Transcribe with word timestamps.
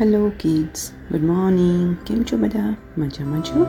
Hello 0.00 0.32
kids, 0.40 0.90
good 1.12 1.20
morning. 1.20 1.96
કેમ 2.06 2.22
છો 2.22 2.36
બધા? 2.36 2.76
મજામાં 2.98 3.40
છો? 3.40 3.66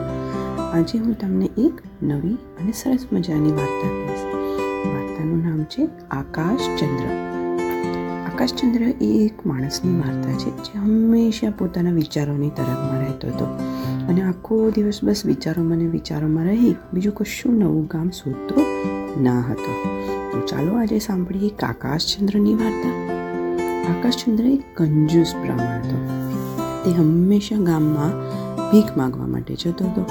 આજે 0.72 0.98
હું 0.98 1.18
તમને 1.18 1.44
એક 1.44 2.02
નવી 2.02 2.34
અને 2.34 2.72
સરસ 2.72 3.06
મજાની 3.12 3.52
વાર્તા 3.52 3.88
કહીશ. 3.88 4.34
વાર્તાનું 4.86 5.44
નામ 5.46 5.62
છે 5.62 5.88
આકાશચંદ્ર 6.10 7.04
આકાશચંદ્ર 8.32 8.82
એ 9.04 9.04
એક 9.04 9.46
માણસની 9.46 9.96
વાર્તા 9.96 10.32
છે 10.32 10.50
જે 10.50 10.78
હંમેશા 10.78 11.50
પોતાના 11.50 11.92
વિચારોની 11.92 12.50
તરફમાં 12.50 13.00
રહેતો 13.00 13.28
હતો. 13.28 13.44
અને 14.08 14.22
આખો 14.22 14.70
દિવસ 14.70 15.00
બસ 15.02 15.26
વિચારોમાં 15.26 15.78
ને 15.78 15.86
વિચારોમાં 15.86 16.44
રહી 16.44 16.74
બીજું 16.94 17.14
કશું 17.14 17.58
નવું 17.58 17.88
કામ 17.88 18.10
શોધતો 18.10 18.62
ના 19.20 19.40
હતો. 19.40 19.98
તો 20.32 20.40
ચાલો 20.46 20.72
આજે 20.72 20.98
સાંભળીએ 20.98 21.46
એક 21.46 21.64
આકાશચંદ્રની 21.64 22.54
વાર્તા. 22.54 23.23
આકાશચંદ્ર 23.84 24.44
એક 24.44 24.62
કંજૂસ 24.76 25.34
બ્રાહ્મણ 25.42 25.78
હતો. 25.78 25.96
તે 26.84 26.90
હંમેશા 26.90 27.56
ગામમાં 27.56 28.12
ભીખ 28.70 28.96
માગવા 28.96 29.26
માટે 29.26 29.54
જતો 29.54 29.84
હતો 29.84 30.02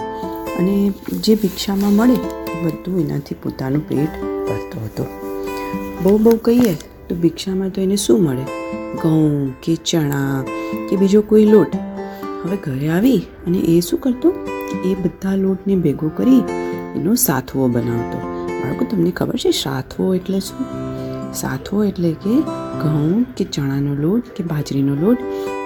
અને 0.60 0.94
જે 1.22 1.36
ભિક્ષામાં 1.36 1.92
મળે 1.92 2.14
બધું 2.66 3.00
એનાથી 3.00 3.36
પોતાનું 3.36 3.90
પેટ 3.90 4.10
ભરતો 4.22 4.86
હતો. 4.86 5.06
બહુ 6.04 6.18
બહુ 6.18 6.38
કહીએ 6.38 6.74
તો 7.10 7.16
ભિક્ષામાં 7.16 7.70
તો 7.70 7.82
એને 7.82 7.96
શું 7.96 8.24
મળે? 8.24 8.46
ઘઉં 9.04 9.54
કે 9.62 9.76
ચણા 9.76 10.44
કે 10.90 10.96
બીજો 10.96 11.22
કોઈ 11.22 11.46
લોટ? 11.46 11.76
હવે 12.46 12.58
ઘરે 12.58 12.90
આવી 12.90 13.18
અને 13.48 13.58
એ 13.58 13.80
શું 13.80 14.00
કરતો? 14.00 14.34
એ 14.86 14.96
બધા 14.96 15.36
લોટને 15.36 15.76
ભેગો 15.76 16.12
કરી 16.16 16.40
એનો 16.96 17.16
સાથવો 17.16 17.68
બનાવતો. 17.68 18.18
બાળકો, 18.48 18.86
તમને 18.86 19.12
ખબર 19.12 19.36
છે, 19.36 19.52
સાથવો 19.52 20.16
એટલે 20.16 20.40
શું? 20.40 20.93
સાથવો 21.34 21.84
એટલે 21.84 22.12
કે 22.12 22.36
ઘઉં 22.82 23.26
કે 23.38 23.44
ચણાનો 23.44 23.94
લોટ 23.94 24.24
કે 24.36 24.44
બાજરીનો 24.44 24.96
લોટ 24.96 25.18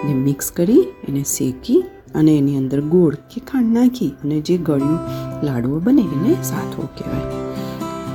ને 0.06 0.14
મિક્સ 0.14 0.52
કરી 0.52 0.84
એને 1.08 1.24
શેકી 1.24 1.80
અને 2.16 2.38
એની 2.38 2.58
અંદર 2.58 2.82
ગોળ 2.82 3.16
કે 3.34 3.40
ખાંડ 3.40 3.74
નાખી 3.74 4.10
અને 4.24 4.40
જે 4.40 4.58
ગળ્યું 4.58 5.00
લાડવો 5.44 5.80
બને 5.80 6.02
એને 6.02 6.34
સાથવો 6.44 6.88
કહેવાય. 6.98 7.44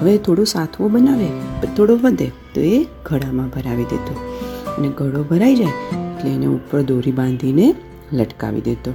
હવે 0.00 0.18
થોડો 0.18 0.44
સાથવો 0.44 0.88
બનાવે, 0.88 1.28
થોડો 1.76 1.96
વધે 1.96 2.28
તો 2.54 2.60
એ 2.60 2.86
ઘડામાં 3.04 3.48
ભરાવી 3.48 3.84
દેતો. 3.84 4.14
અને 4.78 4.88
ઘડો 4.88 5.22
ભરાઈ 5.22 5.54
જાય 5.54 5.74
એટલે 5.98 6.30
એને 6.30 6.46
ઉપર 6.46 6.82
દોરી 6.82 7.12
બાંધીને 7.12 7.74
લટકાવી 8.12 8.60
દેતો. 8.60 8.94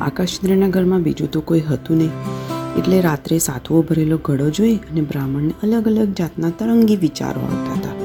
આકાશચંદ્રના 0.00 0.68
ઘરમાં 0.68 1.02
બીજું 1.02 1.30
તો 1.30 1.40
કોઈ 1.40 1.60
હતું 1.60 1.96
નહીં. 1.96 2.35
એટલે 2.78 3.00
રાત્રે 3.00 3.38
સાતવો 3.38 3.82
ભરેલો 3.82 4.18
ઘડો 4.18 4.48
જોઈ 4.50 4.76
અને 4.90 5.00
બ્રાહ્મણને 5.00 5.54
અલગ 5.62 5.88
અલગ 5.92 6.12
જાતના 6.12 6.50
તરંગી 6.50 6.96
વિચારો 6.96 7.40
આવતા 7.40 7.76
હતા. 7.76 7.96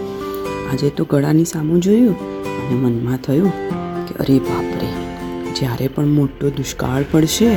આજે 0.72 0.90
તો 0.90 1.06
ગળાની 1.06 1.46
સામું 1.46 1.80
જોયું 1.80 2.16
અને 2.62 2.76
મનમાં 2.82 3.18
થયું 3.18 3.52
કે 4.08 4.14
અરે 4.20 4.38
બાપરે, 4.40 4.90
જ્યારે 5.60 5.88
પણ 5.88 6.08
મોટો 6.20 6.50
દુષ્કાળ 6.50 7.04
પડશે, 7.12 7.52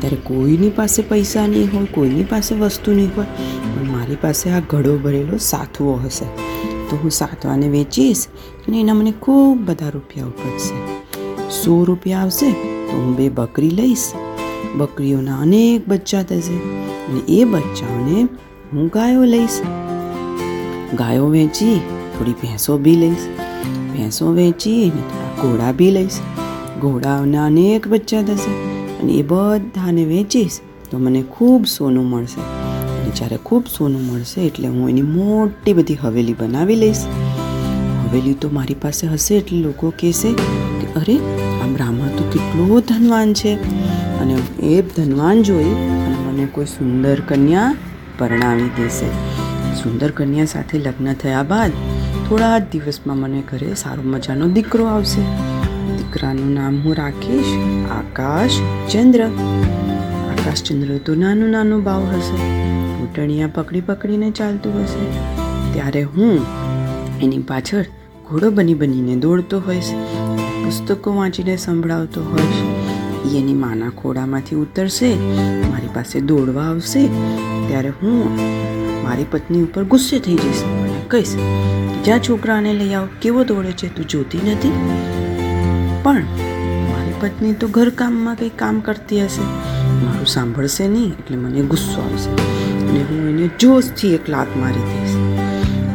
ત્યારે 0.00 0.16
કોઈની 0.24 0.70
પાસે 0.70 1.02
પૈસા 1.02 1.46
નહીં 1.46 1.70
હોય, 1.74 1.86
કોઈની 1.86 2.24
પાસે 2.24 2.54
વસ્તુ 2.54 2.90
નહીં 2.90 3.12
હોય, 3.16 3.28
પણ 3.64 3.90
મારી 3.92 4.16
પાસે 4.16 4.46
આ 4.50 4.60
ઘડો 4.60 4.98
ભરેલો 4.98 5.38
સાતવો 5.38 5.96
હશે. 6.04 6.28
તો 6.90 6.96
હું 6.96 7.10
સાતવાને 7.10 7.68
વેચીશ 7.68 8.22
અને 8.68 8.80
એના 8.80 8.94
મને 8.94 9.12
ખૂબ 9.20 9.58
બધા 9.66 9.90
રૂપિયા 9.90 10.26
ઉપજશે 10.26 10.74
સો 11.50 11.84
રૂપિયા 11.84 12.20
આવશે 12.20 12.50
તો 12.88 12.96
હું 12.96 13.16
બે 13.16 13.28
બકરી 13.28 13.70
લઈશ 13.70 14.06
બકરીઓના 14.76 15.38
અનેક 15.38 15.88
બચ્ચા 15.88 16.22
થશે 16.22 16.56
અને 17.06 17.20
એ 17.28 17.44
બચ્ચાઓને 17.44 18.22
હું 18.72 18.90
ગાયો 18.94 19.24
લઈશ. 19.24 19.60
ગાયો 20.96 21.26
વેચી, 21.26 21.80
થોડી 22.18 22.32
ભેંસો 22.32 22.78
બી 22.78 22.96
લઈશ. 22.96 23.26
ભેંસો 23.92 24.32
વેચી 24.32 24.82
અને 24.82 24.90
થોડા 24.90 25.42
ઘોડા 25.42 25.72
બી 25.72 25.90
લઈશ. 25.90 26.20
ઘોડાઓના 26.80 27.46
અનેક 27.46 27.88
બચ્ચા 27.88 28.22
થશે 28.22 28.50
અને 29.02 29.12
એ 29.12 29.22
બધાને 29.22 30.04
વેચીશ 30.04 30.60
તો 30.90 30.98
મને 30.98 31.22
ખૂબ 31.22 31.64
સોનું 31.64 32.06
મળશે. 32.06 32.40
અને 33.00 33.10
જ્યારે 33.10 33.38
ખૂબ 33.44 33.64
સોનું 33.66 34.02
મળશે 34.02 34.40
એટલે 34.46 34.68
હું 34.68 34.88
એની 34.88 35.02
મોટી 35.02 35.72
બધી 35.72 35.94
હવેલી 35.94 36.32
બનાવી 36.32 36.76
લઈશ. 36.76 37.04
હવેલી 38.04 38.34
તો 38.34 38.48
મારી 38.52 38.74
પાસે 38.74 39.06
હશે 39.06 39.36
એટલે 39.36 39.58
લોકો 39.58 39.92
કહેશે 40.00 40.28
અરે, 40.96 41.16
આ 41.62 41.66
બ્રાહ્મણ 41.66 42.08
તો 42.08 42.24
કેટલો 42.32 42.80
ધનવાન 42.80 43.34
છે. 43.34 43.54
અને 44.18 44.36
એ 44.62 44.82
ધનવાન 44.82 45.42
જોઈ 45.42 45.64
અને 45.64 46.32
મને 46.32 46.46
કોઈ 46.46 46.64
સુંદર 46.64 47.20
કન્યા 47.20 47.74
પરણાવી 48.18 48.62
દેશે. 48.62 49.06
સુંદર 49.74 50.10
કન્યા 50.10 50.44
સાથે 50.44 50.78
લગ્ન 50.78 51.12
થયા 51.12 51.42
બાદ 51.42 51.70
થોડા 52.28 52.58
જ 52.58 52.62
દિવસમાં 52.72 53.16
મને 53.16 53.42
ઘરે 53.50 53.74
સારો 53.74 54.02
મજાનો 54.02 54.48
દીકરો 54.48 54.84
આવશે. 54.84 55.20
દીકરાનું 55.96 56.54
નામ 56.54 56.82
હું 56.82 56.94
રાખીશ 56.94 57.44
આકાશ, 57.90 58.50
ચંદ્ર. 58.92 59.24
આકાશ 60.30 60.62
ચંદ્ર 60.62 60.98
તો 60.98 61.14
નાનું 61.14 61.50
નાનું 61.50 61.84
ભાવ 61.84 62.06
હશે. 62.06 62.36
ઘૂંટણિયા 62.98 63.48
પકડી 63.54 63.80
પકડીને 63.80 64.30
ચાલતું 64.30 64.82
હશે. 64.82 65.12
ત્યારે 65.72 66.02
હું 66.02 66.40
એની 67.22 67.38
પાછળ 67.38 67.82
ઘોડો 68.30 68.50
બની 68.50 68.74
બનીને 68.74 69.16
દોડતો 69.16 69.60
હોઈશ. 69.60 69.94
પુસ્તકો 70.64 71.14
વાંચીને 71.14 71.56
સંભળાવતો 71.56 72.22
હોઈશ. 72.24 73.34
એની 73.34 73.54
માના 73.54 73.88
ખોડામાંથી 73.88 74.56
ઉતરશે, 74.56 75.14
મારી 75.70 75.86
પાસે 75.94 76.20
દોડવા 76.20 76.62
આવશે, 76.62 77.06
ત્યારે 77.68 77.88
હું 77.88 78.36
મારી 79.04 79.24
પત્ની 79.30 79.62
ઉપર 79.62 79.84
ગુસ્સે 79.84 80.18
થઈ 80.18 80.34
જઈશ. 80.34 80.62
અને 80.62 81.02
કહીશ 81.08 81.36
જ્યાં 82.04 82.18
છોકરાને 82.18 82.74
લઈ 82.74 82.94
આવ, 82.94 83.08
કેવો 83.22 83.44
દોડે 83.44 83.72
છે 83.72 83.96
તું 83.96 84.08
જોતી 84.08 84.38
નથી? 84.38 84.72
પણ 86.02 86.24
મારી 86.90 87.14
પત્ની 87.20 87.52
તો 87.52 87.68
ઘરકામમાં 87.68 88.34
કંઈ 88.34 88.48
કામ 88.48 88.80
કરતી 88.80 89.24
હશે. 89.24 89.42
મારું 90.04 90.26
સાંભળશે 90.26 90.88
નહીં, 90.88 91.08
એટલે 91.08 91.36
મને 91.36 91.60
ગુસ્સો 91.60 92.00
આવશે. 92.00 92.30
અને 92.88 93.00
હું 93.00 93.28
એને 93.28 93.50
જોશથી 93.60 94.14
એક 94.14 94.28
લાત 94.28 94.56
મારી 94.56 94.80
દઈશ. 94.80 95.33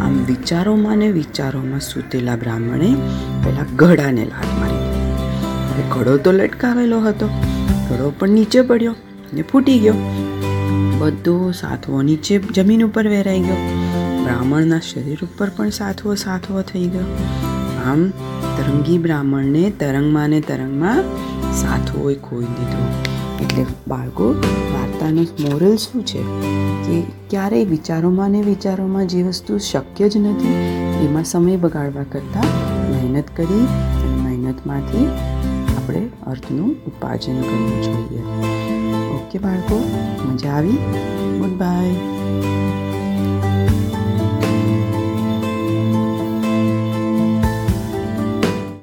આમ 0.09 0.25
વિચારોમાં 0.25 0.97
ને 0.97 1.07
વિચારોમાં 1.11 1.79
સૂતેલા 1.79 2.35
બ્રાહ્મણે 2.35 2.87
પેલા 3.43 3.65
ઘડાને 3.75 4.25
લાત 4.25 4.47
મારી. 4.59 4.79
હવે 5.67 5.83
ઘડો 5.89 6.17
તો 6.17 6.31
લટકાવેલો 6.31 6.99
હતો 6.99 7.27
ઘડો 7.89 8.13
પણ 8.19 8.29
નીચે 8.29 8.61
પડ્યો 8.61 8.91
અને 9.31 9.41
ફૂટી 9.41 9.79
ગયો. 9.79 9.93
બધો 10.97 11.51
સાથવો 11.51 12.01
નીચે 12.01 12.39
જમીન 12.39 12.83
ઉપર 12.83 13.07
વેરાઈ 13.07 13.39
ગયો. 13.39 13.59
બ્રાહ્મણના 14.23 14.79
શરીર 14.79 15.19
ઉપર 15.25 15.49
પણ 15.49 15.69
સાથવો 15.69 16.15
સાથવો 16.15 16.61
થઈ 16.61 16.87
ગયો. 16.87 17.07
આમ 17.85 18.09
તરંગી 18.57 18.97
બ્રાહ્મણને 18.97 19.69
તરંગમાં 19.69 20.29
ને 20.29 20.41
તરંગમાં 20.41 21.03
સાથવો 21.53 22.13
ખોઈ 22.13 22.45
દીધો. 22.45 22.83
એટલે 23.41 23.65
બાળકો, 23.87 24.29
વાર્તાનો 24.73 25.21
મોરલ 25.21 25.75
શું 25.75 26.05
છે? 26.05 26.23
કે 26.85 27.01
ક્યારેય 27.29 27.65
વિચારોમાં 27.65 28.31
ને 28.31 28.41
વિચારોમાં 28.41 29.07
જે 29.07 29.23
વસ્તુ 29.23 29.57
શક્ય 29.57 30.09
જ 30.09 30.17
નથી, 30.17 30.53
એમાં 31.05 31.23
સમય 31.23 31.55
બગાડવા 31.55 32.03
કરતાં 32.03 32.43
મહેનત 32.91 33.23
કરી 33.35 33.67
અને 34.01 34.15
મહેનતમાંથી 34.15 35.05
આપણે 35.77 36.09
અર્થનું 36.27 36.69
ઉપાર્જન 36.71 37.41
કરવું 37.41 37.83
જોઈએ. 37.83 38.21
ઓકે 39.09 39.39
બાળકો, 39.39 39.83
મજા 40.25 40.49
આવી? 40.49 40.77
Good 41.39 41.49
bye 41.49 41.95